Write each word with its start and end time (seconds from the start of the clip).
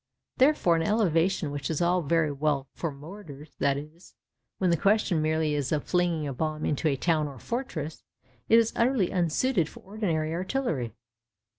Therefore, 0.37 0.75
an 0.75 0.81
elevation 0.81 1.51
which 1.51 1.69
is 1.69 1.79
all 1.79 2.01
very 2.01 2.31
well 2.31 2.67
for 2.73 2.91
mortars—that 2.91 3.77
is, 3.77 4.15
when 4.57 4.71
the 4.71 4.75
question 4.75 5.21
merely 5.21 5.53
is 5.53 5.71
of 5.71 5.83
flinging 5.83 6.27
a 6.27 6.33
bomb 6.33 6.65
into 6.65 6.87
a 6.87 6.95
town 6.97 7.27
or 7.27 7.37
fortress—is 7.37 8.73
utterly 8.75 9.11
unsuited 9.13 9.69
for 9.69 9.81
ordinary 9.81 10.33
artillery. 10.33 10.95